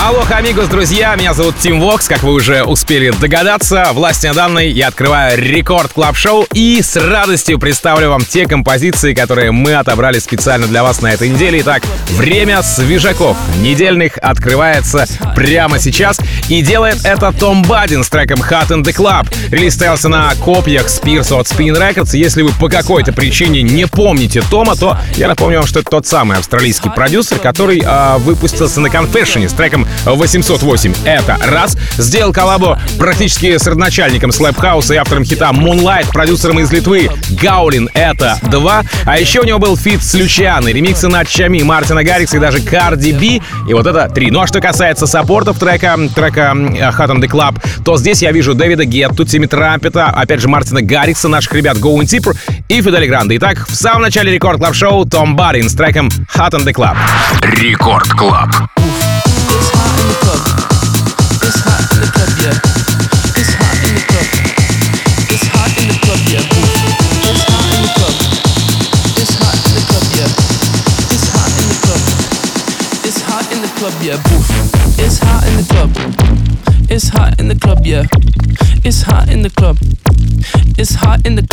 Алло, 0.00 0.22
amigos, 0.30 0.68
друзья, 0.68 1.16
меня 1.16 1.34
зовут 1.34 1.56
Tim 1.58 1.80
Vox, 1.80 2.06
как 2.06 2.22
вы 2.22 2.32
уже 2.32 2.62
успели 2.62 3.10
догадаться. 3.10 3.88
Властью 3.92 4.32
данной 4.32 4.70
я 4.70 4.88
открываю 4.88 5.36
Record 5.36 5.92
Club 5.92 6.16
Show 6.16 6.46
и 6.52 6.80
с 6.80 6.94
радостью 6.96 7.58
представлю 7.58 8.10
вам 8.10 8.24
те 8.24 8.46
композиции, 8.46 9.12
которые 9.12 9.50
мы 9.50 9.74
отобрали 9.74 10.20
специально 10.20 10.68
для 10.68 10.84
вас 10.84 11.02
на 11.02 11.08
этой 11.08 11.28
неделе. 11.28 11.60
Итак, 11.62 11.82
время 12.10 12.62
свежаков 12.62 13.36
недельных 13.58 14.18
открывается 14.18 15.04
прямо 15.34 15.80
сейчас 15.80 16.20
и 16.48 16.62
делает 16.62 17.04
это 17.04 17.32
Том 17.32 17.62
Бадин 17.62 18.04
с 18.04 18.08
треком 18.08 18.38
Hot 18.38 18.68
in 18.68 18.84
the 18.84 18.94
Club. 18.94 19.26
Релиз 19.50 19.74
стоялся 19.74 20.08
на 20.08 20.32
копиях 20.36 20.88
Спирс 20.88 21.32
от 21.32 21.48
Spin 21.48 21.76
Records. 21.76 22.16
Если 22.16 22.42
вы 22.42 22.52
по 22.52 22.68
какой-то 22.68 23.12
причине 23.12 23.62
не 23.62 23.88
помните 23.88 24.42
Тома, 24.48 24.76
то 24.76 24.96
я 25.16 25.26
напомню 25.26 25.58
вам, 25.58 25.66
что 25.66 25.80
это 25.80 25.90
тот 25.90 26.06
самый 26.06 26.38
австралийский 26.38 26.88
продюсер, 26.88 27.38
который 27.40 27.82
э, 27.84 28.18
выпустился 28.18 28.80
на 28.80 28.86
Confession 28.86 29.48
с 29.48 29.52
треком 29.52 29.87
808. 30.04 30.94
Это 31.04 31.36
раз. 31.42 31.76
Сделал 31.96 32.32
коллабу 32.32 32.76
практически 32.98 33.56
с 33.56 33.66
родоначальником 33.66 34.30
слэп-хауса 34.30 34.94
и 34.94 34.96
автором 34.96 35.24
хита 35.24 35.50
Moonlight, 35.50 36.12
продюсером 36.12 36.60
из 36.60 36.70
Литвы 36.72 37.10
Гаулин. 37.30 37.88
Это 37.94 38.38
два. 38.42 38.82
А 39.04 39.18
еще 39.18 39.40
у 39.40 39.44
него 39.44 39.58
был 39.58 39.76
фит 39.76 40.02
с 40.02 40.14
Лючианой, 40.14 40.72
ремиксы 40.72 41.08
на 41.08 41.24
Чами, 41.24 41.62
Мартина 41.62 42.04
Гаррикса 42.04 42.36
и 42.36 42.40
даже 42.40 42.60
Карди 42.60 43.12
Би. 43.12 43.42
И 43.68 43.74
вот 43.74 43.86
это 43.86 44.08
три. 44.08 44.30
Ну 44.30 44.40
а 44.40 44.46
что 44.46 44.60
касается 44.60 45.06
саппортов 45.06 45.58
трека, 45.58 45.96
трека 46.14 46.52
Hot 46.52 47.08
in 47.08 47.20
the 47.20 47.28
Club, 47.28 47.60
то 47.84 47.96
здесь 47.96 48.22
я 48.22 48.32
вижу 48.32 48.54
Дэвида 48.54 48.84
Гетту, 48.84 49.24
Тимми 49.24 49.46
Трампета, 49.46 50.06
опять 50.06 50.40
же 50.40 50.48
Мартина 50.48 50.82
Гаррикса, 50.82 51.28
наших 51.28 51.52
ребят 51.54 51.76
Going 51.76 52.02
Deeper 52.02 52.36
и 52.68 52.80
Федде 52.82 52.99
Ле 52.99 53.06
Гранда. 53.06 53.36
Итак, 53.36 53.66
в 53.68 53.74
самом 53.74 54.02
начале 54.02 54.32
Record 54.32 54.58
Club 54.58 54.74
Show 54.74 55.04
Tom 55.04 55.36
Budin 55.36 55.68
с 55.68 55.74
треком 55.74 56.08
Hot 56.36 56.52
in 56.52 56.64
the 56.64 56.72
Club. 56.72 56.96
Record 57.42 58.08
Club. 58.10 58.50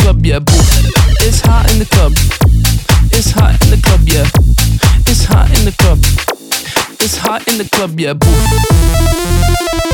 Club, 0.06 0.24
yeah. 0.24 0.38
Boof. 0.38 0.56
It's 1.20 1.40
hot 1.40 1.68
in 1.70 1.78
the 1.80 1.86
club. 1.86 2.12
It's 3.12 3.30
hot 3.32 3.58
in 3.64 3.70
the 3.70 3.80
club, 3.82 4.02
yeah. 4.06 4.24
It's 5.06 5.24
hot 5.24 5.50
in 5.50 5.64
the 5.64 5.72
club. 5.72 6.35
It's 6.98 7.16
hot 7.16 7.46
in 7.48 7.58
the 7.58 7.68
club, 7.68 7.98
yeah. 8.00 8.14
Boof. 8.14 9.85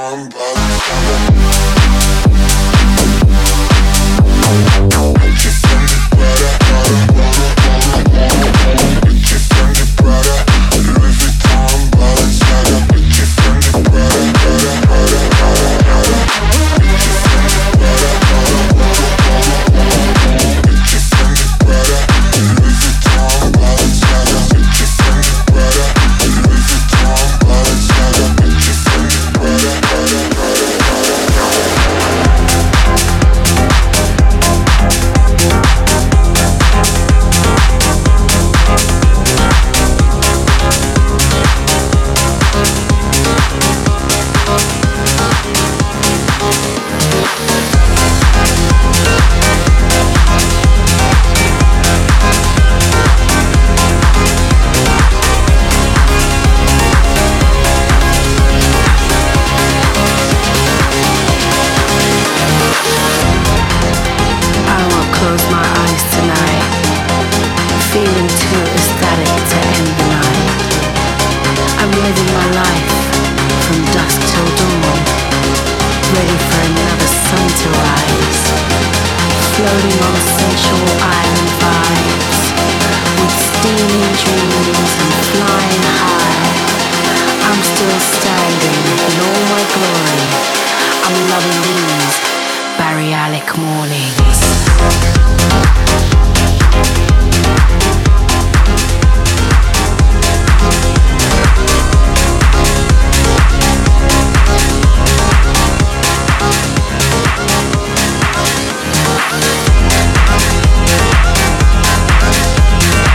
on 0.00 0.28
by 0.30 0.38
the. 0.38 1.29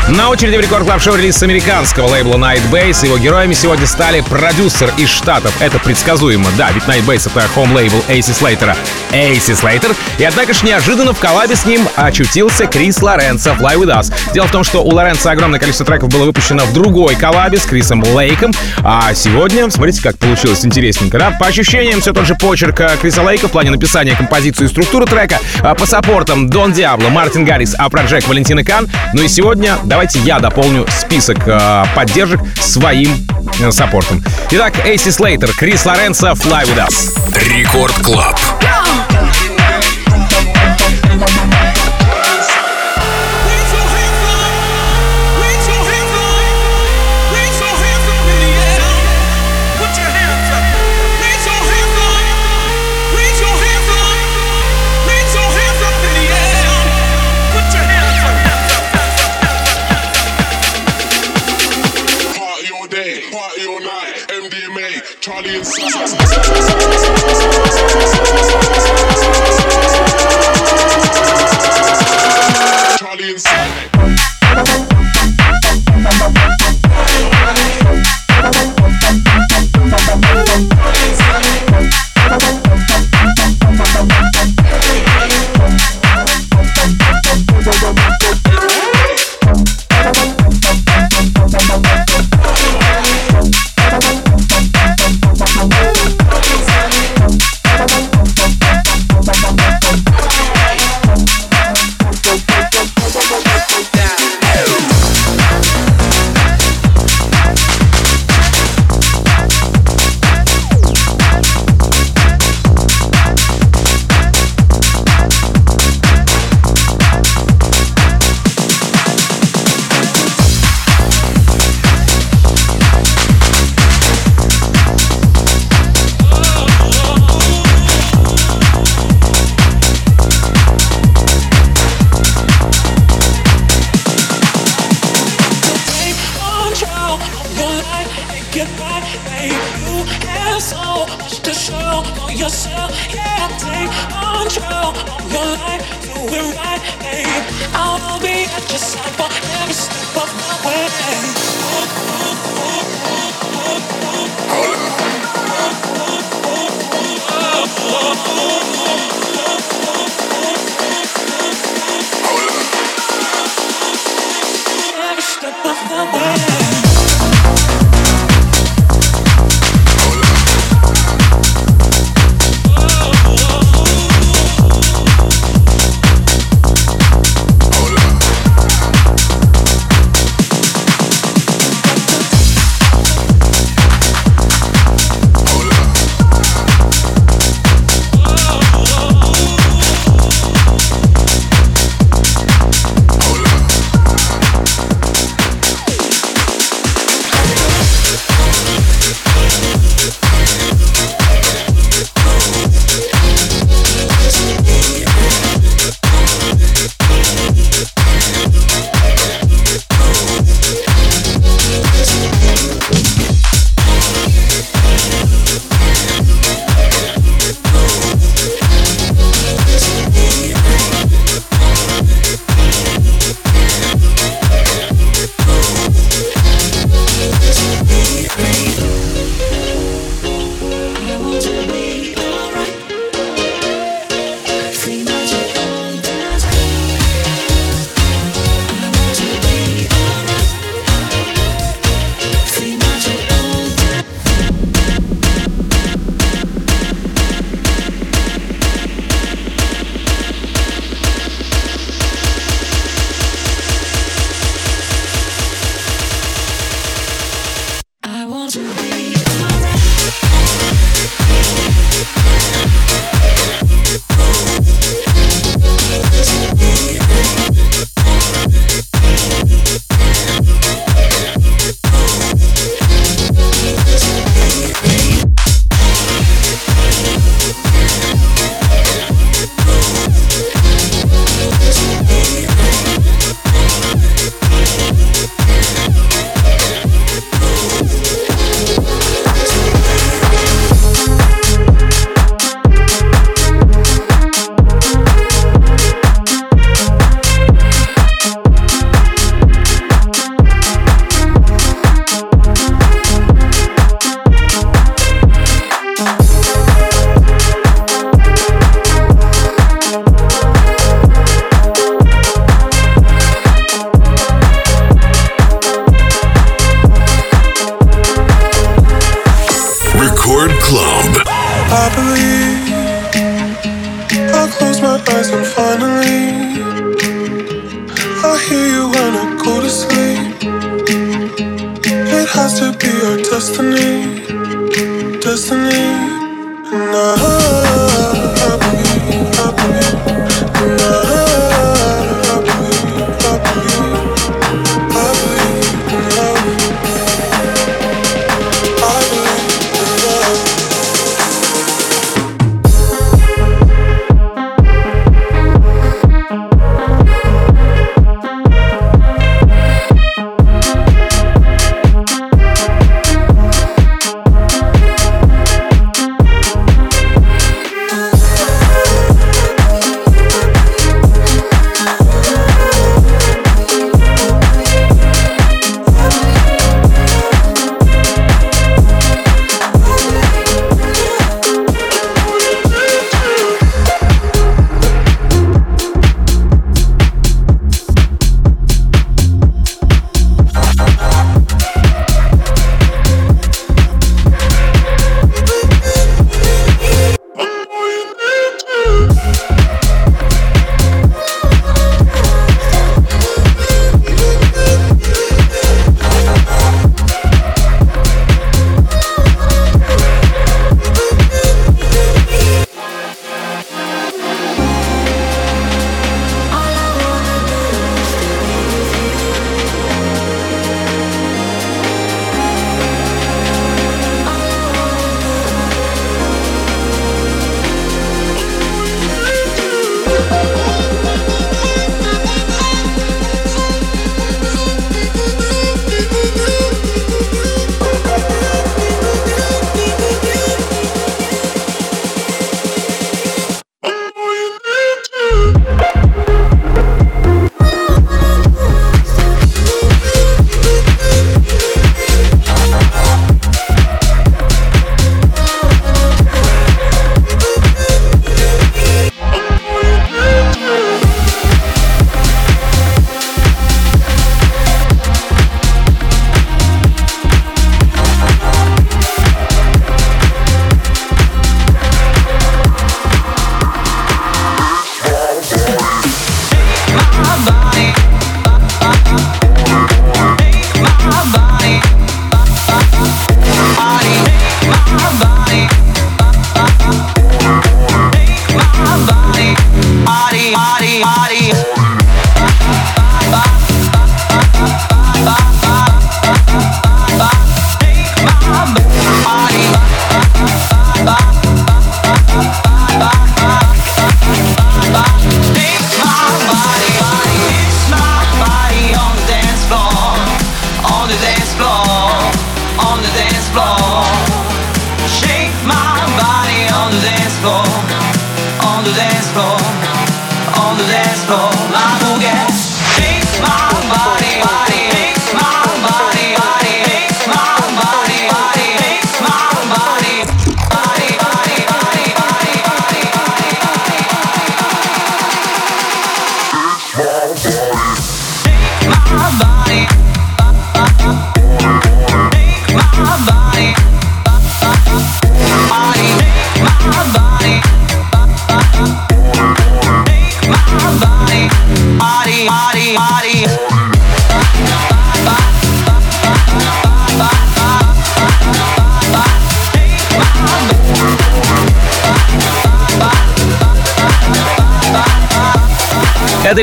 На 0.07 0.29
очереди 0.29 0.55
в 0.55 0.61
Record 0.61 0.85
Club 0.85 1.01
Show 1.01 1.15
релиз 1.15 1.41
американского 1.41 2.07
лейбла 2.07 2.35
Nightbase. 2.35 3.05
Его 3.05 3.17
героями 3.17 3.53
сегодня 3.55 3.87
стали 3.87 4.21
продюсер 4.21 4.93
из 4.97 5.09
Штатов. 5.09 5.51
Это 5.59 5.79
предсказуемо, 5.79 6.45
да, 6.59 6.69
ведь 6.71 6.83
Nightbase— 6.83 7.27
это 7.35 7.47
home-лейбл 7.47 8.03
AC 8.07 8.29
Slater'а. 8.29 8.77
AC 9.11 9.55
Slater. 9.55 9.95
И 10.19 10.23
однако 10.23 10.53
ж 10.53 10.61
неожиданно 10.61 11.13
в 11.13 11.19
коллабе 11.19 11.55
с 11.55 11.65
ним 11.65 11.87
очутился 11.95 12.67
Крис 12.67 13.01
Лоренцо 13.01 13.53
Fly 13.53 13.77
With 13.77 13.99
Us. 13.99 14.13
Дело 14.31 14.45
в 14.47 14.51
том, 14.51 14.63
что 14.63 14.83
у 14.83 14.93
Лоренцо 14.93 15.31
огромное 15.31 15.59
количество 15.59 15.87
треков 15.87 16.09
было 16.09 16.25
выпущено 16.25 16.65
в 16.65 16.73
другой 16.73 17.15
коллабе 17.15 17.57
с 17.57 17.65
Крисом 17.65 18.03
Лейком. 18.03 18.51
А 18.83 19.11
сегодня, 19.15 19.71
смотрите, 19.71 20.03
как 20.03 20.19
получилось 20.19 20.63
интересненько, 20.63 21.17
да? 21.17 21.31
По 21.31 21.47
ощущениям, 21.47 21.99
все 21.99 22.13
тот 22.13 22.27
же 22.27 22.35
почерк 22.35 22.79
э, 22.79 22.95
Криса 23.01 23.23
Лейка 23.23 23.47
в 23.47 23.51
плане 23.51 23.71
написания 23.71 24.15
композиции 24.15 24.65
и 24.65 24.67
структуры 24.67 25.07
трека. 25.07 25.39
А 25.61 25.73
по 25.73 25.87
саппортам 25.87 26.47
Дон 26.47 26.73
Диабло, 26.73 27.09
Мартин 27.09 27.43
Гаррикс, 27.43 27.73
а 27.75 27.89
Проджект 27.89 28.27
Валентино 28.27 28.63
Кан. 28.63 28.87
Ну 29.13 29.23
и 29.23 29.27
сегодня 29.27 29.77
давайте 29.95 30.19
я 30.19 30.39
дополню 30.39 30.85
список 30.89 31.47
э, 31.47 31.85
поддержек 31.95 32.41
своим 32.59 33.09
э, 33.61 33.71
саппортом. 33.71 34.21
Итак, 34.51 34.85
AC 34.85 35.09
Slater, 35.09 35.53
Крис 35.53 35.85
Лоренцо, 35.85 36.31
Fly 36.31 36.65
With 36.65 36.85
Us. 36.85 37.17
Record 37.39 37.93
Club. 38.03 38.37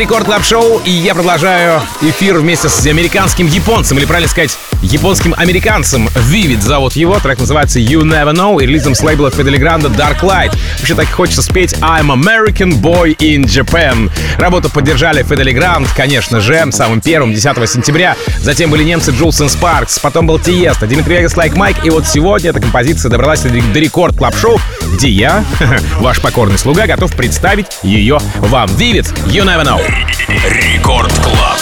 Record 0.02 0.24
Club 0.24 0.42
Show, 0.42 0.80
и 0.84 0.90
я 0.90 1.14
продолжаю 1.14 1.80
эфир 2.00 2.38
вместе 2.38 2.68
с 2.68 2.84
американским 2.86 3.46
японцем, 3.46 3.98
или 3.98 4.04
правильно 4.04 4.28
сказать, 4.28 4.58
японским 4.82 5.32
американцем. 5.36 6.08
Vivid 6.28 6.60
зовут 6.60 6.96
его, 6.96 7.20
трек 7.20 7.38
называется 7.38 7.78
You 7.78 8.00
Never 8.00 8.34
Know, 8.34 8.60
и 8.60 8.66
релизом 8.66 8.96
с 8.96 9.02
лейбла 9.04 9.30
Fedde 9.30 9.58
Le 9.58 9.90
Grand'а 9.90 10.22
Darklight. 10.22 10.58
Вообще 10.78 10.96
так 10.96 11.08
хочется 11.08 11.40
спеть 11.40 11.74
I'm 11.74 12.08
American 12.08 12.80
Boy 12.80 13.16
in 13.18 13.44
Japan. 13.44 14.10
Работу 14.38 14.70
поддержали 14.70 15.22
Fedde 15.22 15.44
Le 15.44 15.52
Grand, 15.52 15.88
конечно 15.96 16.40
же, 16.40 16.66
самым 16.72 17.00
первым, 17.00 17.32
10 17.32 17.70
сентября. 17.70 18.16
Затем 18.40 18.70
были 18.70 18.82
немцы 18.82 19.12
Jewelz & 19.12 19.48
Sparks, 19.48 20.00
потом 20.00 20.26
был 20.26 20.40
Тиесто, 20.40 20.88
Dimitri 20.88 21.18
Vegas, 21.18 21.36
Like 21.36 21.54
Mike, 21.54 21.76
и 21.84 21.90
вот 21.90 22.08
сегодня 22.08 22.50
эта 22.50 22.58
композиция 22.58 23.08
добралась 23.08 23.42
до 23.42 23.78
Record 23.78 24.16
Club 24.16 24.36
Show, 24.36 24.60
где 24.92 25.08
я, 25.08 25.44
ваш 26.00 26.20
покорный 26.20 26.58
слуга, 26.58 26.86
готов 26.86 27.16
представить 27.16 27.66
ее 27.82 28.18
вам. 28.36 28.68
Vivid, 28.70 29.12
You 29.26 29.44
Never 29.44 29.64
Know. 29.64 29.72
Know. 29.72 29.80
Record 30.28 31.12
Club. 31.20 31.58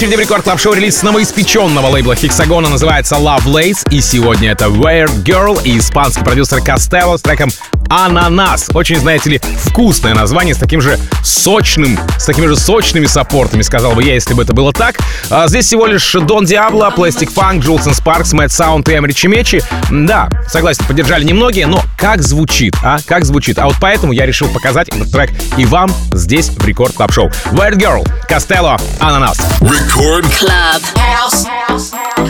Очереди 0.00 0.16
в 0.16 0.20
рекорд 0.20 0.44
клаб 0.44 0.58
шоу 0.58 0.72
релиз 0.72 1.02
новоиспеченного 1.02 1.88
лейбла 1.88 2.14
Hexagona 2.14 2.70
называется 2.70 3.16
Love 3.16 3.44
Lace. 3.44 3.86
И 3.90 4.00
сегодня 4.00 4.52
это 4.52 4.64
Weird 4.64 5.24
Girl 5.24 5.60
и 5.62 5.76
испанский 5.76 6.24
продюсер 6.24 6.62
Костелло 6.62 7.18
с 7.18 7.20
треком 7.20 7.50
Ананас. 7.90 8.70
Очень, 8.72 9.00
знаете 9.00 9.30
ли, 9.30 9.40
вкусное 9.64 10.14
название 10.14 10.54
с 10.54 10.58
таким 10.58 10.80
же 10.80 10.98
сочным, 11.24 11.98
с 12.18 12.24
такими 12.24 12.46
же 12.46 12.56
сочными 12.56 13.06
саппортами, 13.06 13.62
сказал 13.62 13.92
бы 13.92 14.04
я, 14.04 14.14
если 14.14 14.32
бы 14.32 14.44
это 14.44 14.54
было 14.54 14.72
так. 14.72 14.96
А 15.28 15.48
здесь 15.48 15.66
всего 15.66 15.86
лишь 15.86 16.12
Дон 16.12 16.44
Диабло, 16.44 16.92
Plastic 16.96 17.34
Funk, 17.34 17.60
Джулсон 17.60 17.94
Спаркс, 17.94 18.32
Мэтт 18.32 18.52
Саунд 18.52 18.88
и 18.88 18.96
Эмри 18.96 19.12
Чимечи. 19.12 19.62
Да, 19.90 20.28
согласен, 20.48 20.84
поддержали 20.84 21.24
немногие, 21.24 21.66
но 21.66 21.82
как 21.98 22.22
звучит, 22.22 22.74
а? 22.84 22.98
Как 23.04 23.24
звучит? 23.24 23.58
А 23.58 23.66
вот 23.66 23.76
поэтому 23.80 24.12
я 24.12 24.24
решил 24.24 24.48
показать 24.48 24.88
этот 24.88 25.10
трек 25.10 25.30
и 25.56 25.64
вам 25.64 25.92
здесь 26.12 26.48
в 26.48 26.64
рекорд 26.64 26.94
клаб 26.94 27.12
шоу. 27.12 27.28
Weird 27.52 27.76
Girl, 27.76 28.08
Костелло, 28.28 28.78
Ананас. 29.00 29.38
Рекорд 29.60 30.26
Club. 30.26 30.80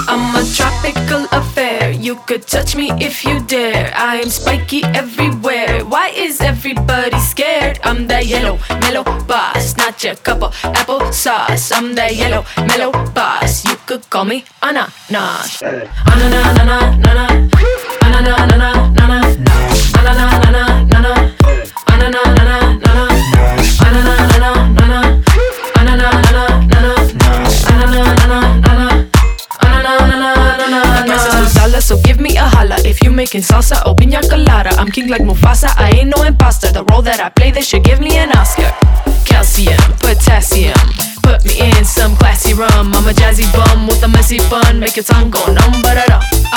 I'm 0.08 0.34
a 0.36 0.44
tropical 0.54 1.26
affair. 1.32 1.90
You 1.90 2.16
could 2.26 2.46
touch 2.46 2.76
me 2.76 2.90
if 3.00 3.24
you 3.24 3.40
dare. 3.46 3.92
I 3.96 4.16
am 4.16 4.30
spiky 4.30 4.84
everywhere. 4.84 5.49
wear? 5.50 5.84
Why 5.84 6.08
is 6.14 6.40
everybody 6.40 7.18
scared? 7.18 7.80
I'm 7.82 8.06
the 8.06 8.22
yellow, 8.24 8.56
mellow 8.82 9.04
boss, 9.26 9.76
not 9.76 10.02
your 10.04 10.14
cup 10.14 10.42
of 10.42 10.54
apple 10.64 11.12
sauce. 11.12 11.72
I'm 11.72 11.94
the 11.94 12.06
yellow, 12.14 12.44
mellow 12.70 12.92
boss. 13.18 13.64
You 13.64 13.76
could 13.86 14.08
call 14.10 14.24
me 14.24 14.44
Anna 14.62 14.86
Nash. 15.10 15.62
Anna, 15.62 16.26
na, 16.34 16.42
na, 16.58 16.64
na, 16.70 16.78
na, 17.04 17.12
na. 17.18 17.26
Anna, 18.04 18.20
na, 18.22 18.46
na, 18.46 18.56
na. 18.56 19.29
So 31.90 32.00
give 32.02 32.20
me 32.20 32.36
a 32.36 32.44
holla 32.44 32.76
if 32.84 33.02
you 33.02 33.10
making 33.10 33.40
salsa 33.40 33.84
or 33.84 33.96
pina 33.96 34.20
colada. 34.22 34.70
I'm 34.78 34.92
king 34.92 35.08
like 35.08 35.22
Mufasa, 35.22 35.74
I 35.76 35.90
ain't 35.98 36.14
no 36.16 36.22
imposter. 36.22 36.70
The 36.70 36.84
role 36.84 37.02
that 37.02 37.18
I 37.18 37.30
play, 37.30 37.50
they 37.50 37.62
should 37.62 37.82
give 37.82 37.98
me 37.98 38.16
an 38.16 38.30
Oscar. 38.30 38.70
Calcium, 39.26 39.82
potassium, 39.98 40.78
put 41.30 41.44
me 41.44 41.54
in 41.60 41.84
some 41.84 42.16
classy 42.16 42.54
rum. 42.54 42.92
I'm 42.96 43.06
a 43.06 43.12
jazzy 43.12 43.46
bum 43.54 43.86
with 43.86 44.02
a 44.02 44.08
messy 44.08 44.38
bun, 44.50 44.80
make 44.80 44.96
your 44.96 45.04
tongue 45.04 45.30
go 45.30 45.40
numb, 45.46 45.76
but 45.82 45.96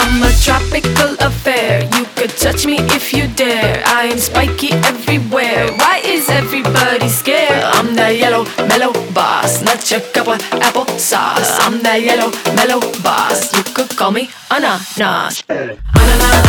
I'm 0.02 0.24
a 0.24 0.32
tropical 0.46 1.12
affair. 1.20 1.84
You 1.96 2.06
could 2.16 2.32
touch 2.32 2.66
me 2.66 2.78
if 2.98 3.14
you 3.14 3.28
dare. 3.28 3.84
I 3.86 4.06
am 4.06 4.18
spiky 4.18 4.72
everywhere. 4.92 5.72
Why 5.82 6.02
is 6.04 6.30
everybody 6.30 7.08
scared? 7.10 7.64
I'm 7.78 7.96
that 7.96 8.18
yellow, 8.18 8.46
mellow 8.70 8.94
boss, 9.14 9.62
not 9.62 9.80
your 9.92 10.02
cup 10.16 10.28
of 10.28 10.42
apple 10.68 10.88
sauce. 10.98 11.52
I'm 11.64 11.82
that 11.84 12.02
yellow, 12.02 12.32
mellow 12.58 12.82
boss. 13.04 13.54
You 13.54 13.64
could 13.76 13.96
call 13.96 14.12
me 14.12 14.30
ananas. 14.50 15.44
Ananas, 15.50 15.84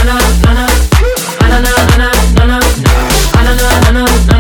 ananas, 0.01 0.35
ananas. 0.49 0.81
Ananas, 1.45 1.79
ananas, 1.95 2.41
ananas. 2.41 3.15
Ananas, 3.87 4.34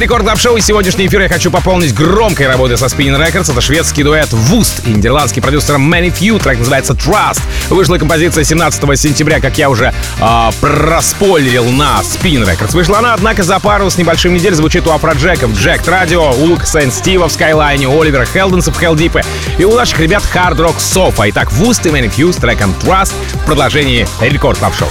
Record 0.00 0.24
Club 0.24 0.38
Show, 0.38 0.56
и 0.56 0.62
сегодняшний 0.62 1.08
эфир 1.08 1.20
я 1.20 1.28
хочу 1.28 1.50
пополнить 1.50 1.92
громкой 1.92 2.46
работой 2.46 2.78
со 2.78 2.86
Spinnin' 2.86 3.22
Records. 3.22 3.52
Это 3.52 3.60
шведский 3.60 4.02
дуэт 4.02 4.32
Вуст 4.32 4.80
и 4.86 4.90
нидерландский 4.92 5.42
продюсер 5.42 5.74
ManyFew. 5.74 6.42
Трек 6.42 6.58
называется 6.58 6.94
Trust. 6.94 7.42
Вышла 7.68 7.98
композиция 7.98 8.42
17 8.42 8.98
сентября, 8.98 9.40
как 9.40 9.58
я 9.58 9.68
уже 9.68 9.92
э, 10.18 10.50
проспойлерил 10.62 11.66
на 11.66 12.00
Spinnin' 12.00 12.48
Records. 12.48 12.72
Вышла 12.72 13.00
она, 13.00 13.12
однако, 13.12 13.42
за 13.42 13.60
пару 13.60 13.90
с 13.90 13.98
небольшим 13.98 14.32
недель 14.32 14.54
звучит 14.54 14.86
у 14.86 14.90
Афроджека 14.90 15.46
в 15.46 15.52
Jacked 15.52 15.86
Radio, 15.86 16.30
у 16.32 16.44
Лукаса 16.46 16.78
и 16.78 16.90
Стива 16.90 17.28
в 17.28 17.32
Skyline, 17.32 17.86
у 17.86 18.00
Оливера 18.00 18.24
Хелденса 18.24 18.72
в 18.72 18.80
Heldeep 18.80 19.22
и 19.58 19.64
у 19.64 19.76
наших 19.76 20.00
ребят 20.00 20.22
Hard 20.34 20.56
Rock 20.56 20.78
Sofa. 20.78 21.28
Итак, 21.28 21.52
Вуст 21.52 21.84
и 21.84 21.90
ManyFew 21.90 22.32
с 22.32 22.36
треком 22.36 22.74
Trust 22.82 23.12
в 23.34 23.44
продолжении 23.44 24.08
Record 24.22 24.58
Club 24.58 24.74
Show. 24.74 24.88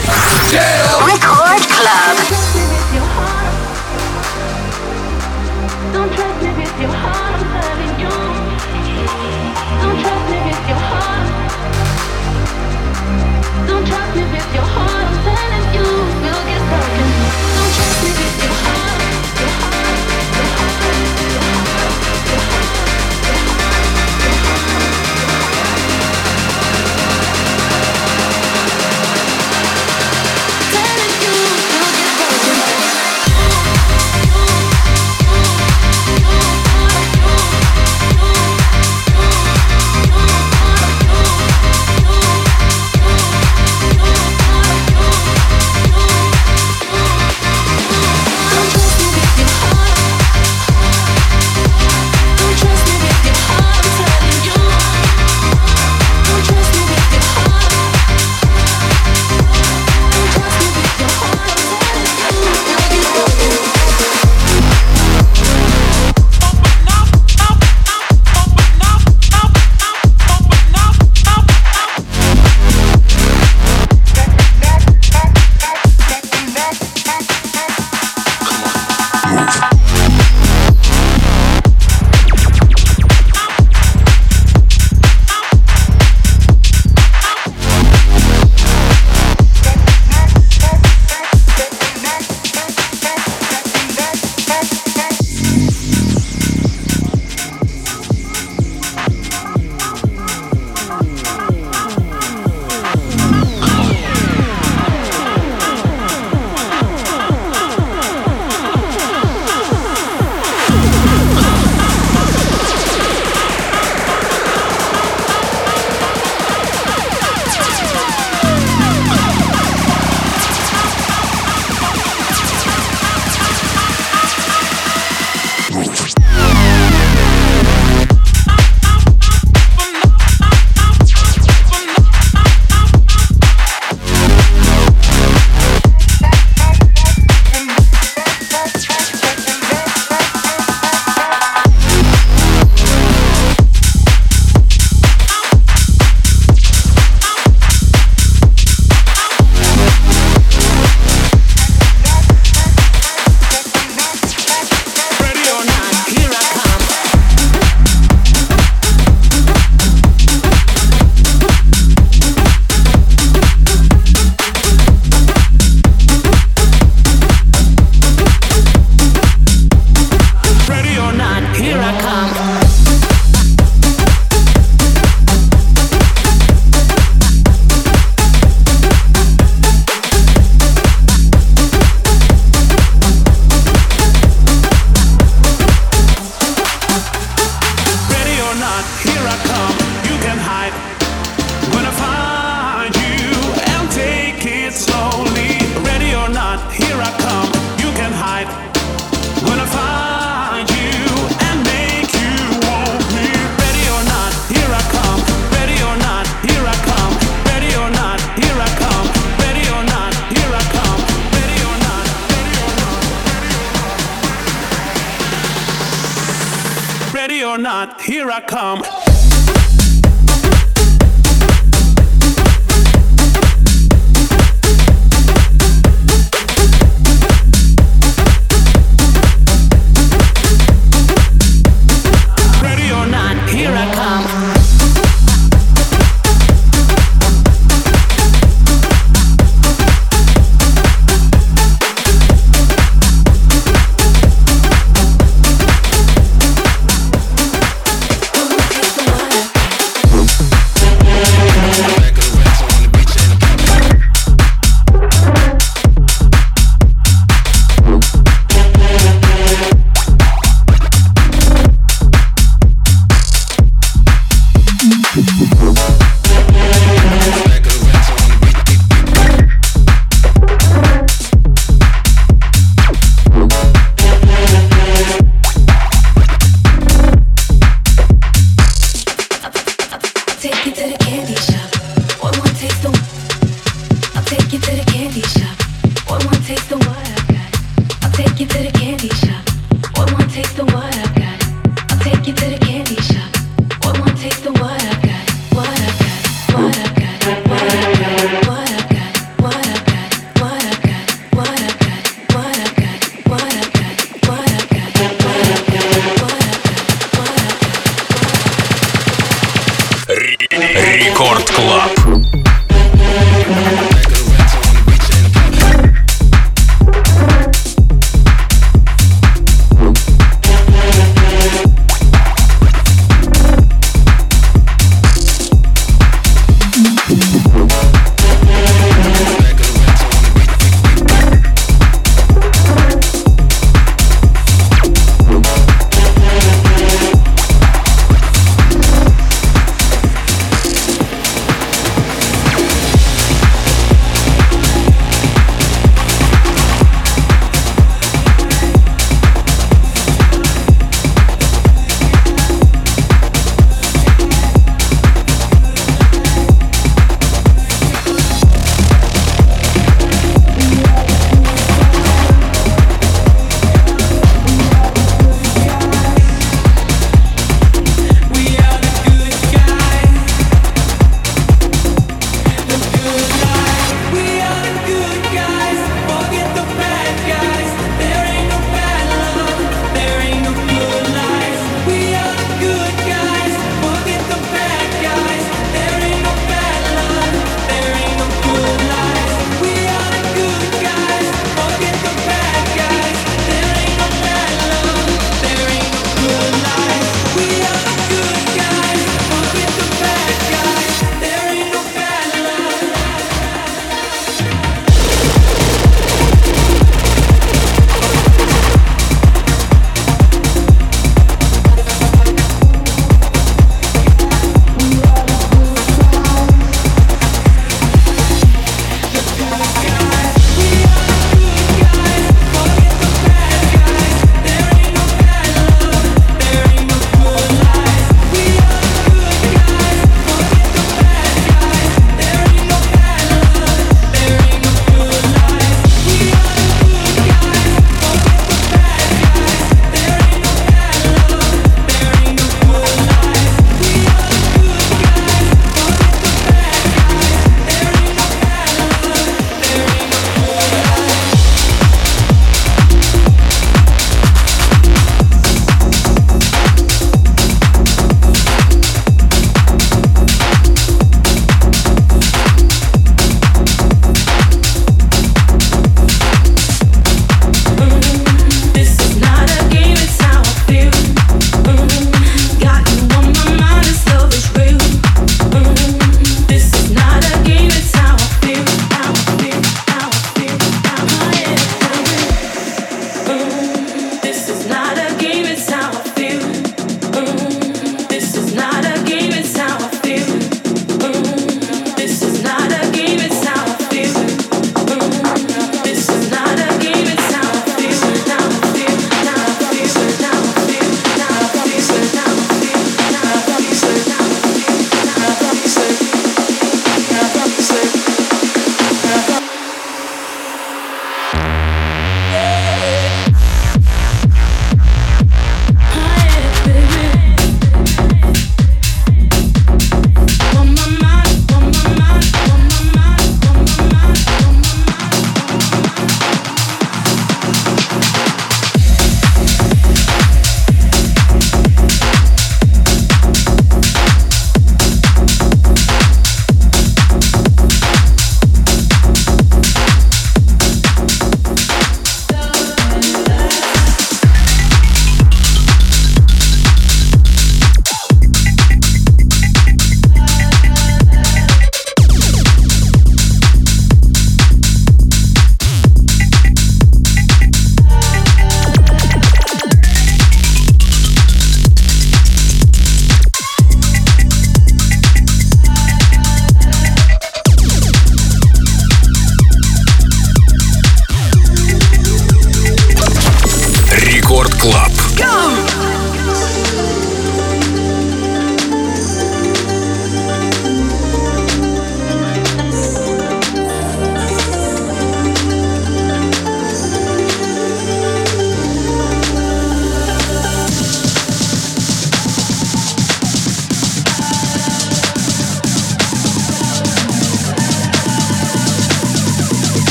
Record 1.08 1.64
Club. 1.68 2.39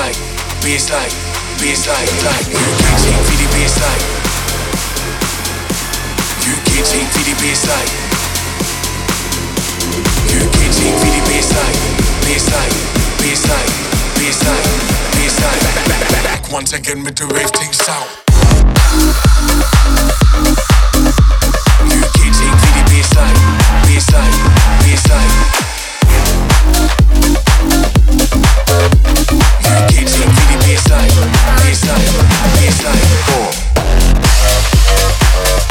baseline, 0.00 0.16
baseline, 0.64 1.12
baseline, 1.60 2.08
like 2.24 2.48
you 2.48 2.56
can't 2.80 3.00
take 3.04 3.20
to 3.20 3.34
the 3.36 3.48
baseline. 3.52 4.04
You 6.40 6.54
can't 6.64 6.86
take 6.88 7.10
to 7.12 7.20
the 7.28 7.34
baseline. 7.36 7.90
You 10.32 10.40
can't 10.56 10.72
take 10.72 10.96
to 10.96 11.08
the 11.12 11.20
baseline, 11.28 11.76
baseline, 12.24 12.74
baseline, 13.20 13.72
baseline, 14.16 14.68
baseline. 15.20 15.60
Back, 15.60 15.84
back, 15.86 16.00
back, 16.10 16.24
back 16.24 16.52
once 16.52 16.72
again 16.72 17.04
with 17.04 17.16
the 17.16 17.26
rave 17.26 17.50
things 17.50 17.80
out. 17.88 18.08
You 21.84 22.00
can't 22.16 22.34
take 22.40 22.56
to 22.56 22.68
the 22.72 22.82
baseline, 22.88 23.38
baseline, 23.84 24.36
baseline. 24.80 25.60
Thank 29.10 29.30
you 29.32 29.39
baseline. 29.70 31.30
Baseline, 31.56 32.24
baseline. 32.56 33.10
UK 35.40 35.69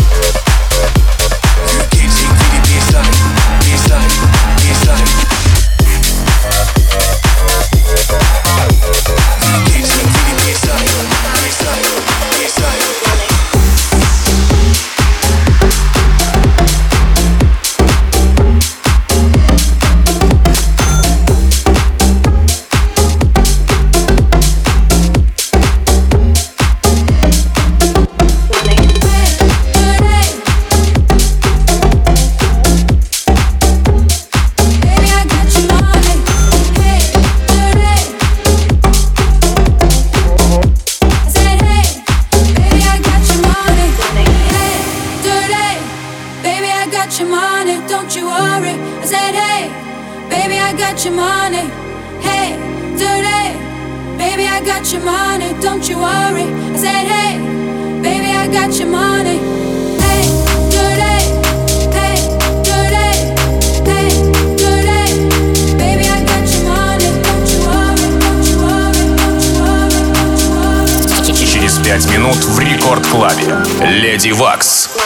Леди 74.20 74.34
Вакс. 74.34 74.99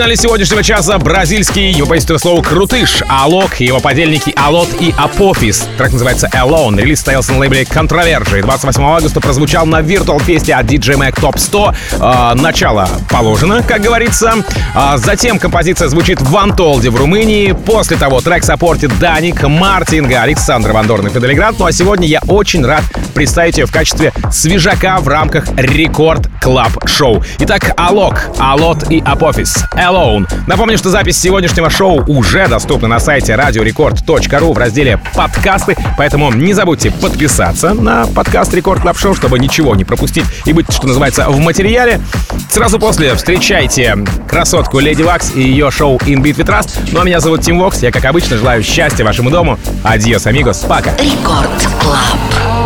Финале 0.00 0.16
сегодняшнего 0.16 0.62
часа 0.62 0.96
бразильский, 0.96 1.72
его 1.72 1.86
поистое 1.86 2.16
слово 2.16 2.40
«крутыш», 2.42 3.02
Алок 3.06 3.60
и 3.60 3.66
его 3.66 3.80
подельники 3.80 4.32
Алот 4.34 4.70
и 4.80 4.94
Апофис. 4.96 5.68
Трек 5.76 5.92
называется 5.92 6.26
«Alone». 6.32 6.80
Релиз 6.80 7.00
состоялся 7.00 7.32
на 7.32 7.40
лейбле 7.40 7.64
Controverge. 7.64 8.40
28 8.40 8.82
августа 8.82 9.20
прозвучал 9.20 9.66
на 9.66 9.80
Virtual 9.82 10.18
Фесте 10.22 10.54
от 10.54 10.64
DJ 10.64 10.96
Mac 10.96 11.20
Top 11.20 11.36
100. 11.36 11.74
Э, 12.00 12.32
начало 12.34 12.88
положено, 13.10 13.62
как 13.62 13.82
говорится. 13.82 14.36
А 14.74 14.96
затем 14.96 15.38
композиция 15.38 15.88
звучит 15.88 16.22
в 16.22 16.34
Антолде 16.34 16.88
в 16.88 16.96
Румынии. 16.96 17.52
После 17.52 17.98
того 17.98 18.22
трек 18.22 18.42
саппортит 18.44 18.98
Даник, 18.98 19.42
Мартинга, 19.42 20.22
Александр 20.22 20.72
Вандорн 20.72 21.08
и 21.08 21.10
Фиделиград. 21.10 21.56
Ну 21.58 21.66
а 21.66 21.72
сегодня 21.72 22.08
я 22.08 22.20
очень 22.26 22.64
рад 22.64 22.84
представить 23.14 23.58
ее 23.58 23.66
в 23.66 23.70
качестве 23.70 24.14
свежака 24.32 24.98
в 25.00 25.08
рамках 25.08 25.44
Рекорд 25.58 26.26
Клаб 26.40 26.88
Шоу. 26.88 27.22
Итак, 27.40 27.74
Алок, 27.76 28.30
Алот 28.38 28.90
и 28.90 29.02
Апофис. 29.04 29.64
Alone. 29.90 30.28
Напомню, 30.46 30.78
что 30.78 30.90
запись 30.90 31.18
сегодняшнего 31.18 31.68
шоу 31.68 32.04
уже 32.06 32.46
доступна 32.46 32.88
на 32.88 33.00
сайте 33.00 33.32
radiorecord.ru 33.32 34.52
в 34.52 34.58
разделе 34.58 35.00
«Подкасты», 35.14 35.76
поэтому 35.98 36.32
не 36.32 36.54
забудьте 36.54 36.90
подписаться 36.90 37.74
на 37.74 38.06
подкаст 38.06 38.54
Record 38.54 38.82
Club 38.82 38.98
Show, 38.98 39.14
чтобы 39.14 39.38
ничего 39.38 39.74
не 39.74 39.84
пропустить 39.84 40.24
и 40.44 40.52
быть, 40.52 40.72
что 40.72 40.86
называется, 40.86 41.28
в 41.28 41.38
материале. 41.40 42.00
Сразу 42.50 42.78
после 42.78 43.14
встречайте 43.14 43.96
красотку 44.28 44.78
Lady 44.78 45.02
Waks 45.02 45.32
и 45.34 45.42
ее 45.42 45.70
шоу 45.70 45.96
In 45.98 46.22
Beat 46.22 46.36
We 46.36 46.46
Trust. 46.46 46.90
Ну 46.92 47.00
а 47.00 47.04
меня 47.04 47.20
зовут 47.20 47.42
Тим 47.42 47.58
Вокс. 47.58 47.82
Я, 47.82 47.90
как 47.90 48.04
обычно, 48.04 48.36
желаю 48.36 48.62
счастья 48.62 49.04
вашему 49.04 49.30
дому. 49.30 49.58
Adiós, 49.82 50.26
amigos. 50.26 50.58
Пока. 50.68 50.92
Record 50.96 51.68
Club. 51.80 52.59